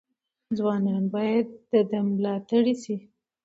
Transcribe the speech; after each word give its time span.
ځوانان 0.57 1.03
باید 1.15 1.47
د 1.71 1.71
ده 1.89 1.99
ملاتړي 2.09 2.75
شي. 2.83 2.97